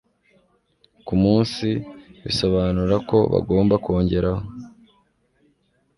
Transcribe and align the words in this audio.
ku 1.05 1.13
munsi 1.23 1.67
bisobanura 2.25 2.95
ko 3.09 3.17
bagomba 3.33 3.75
kongeraho 3.83 4.43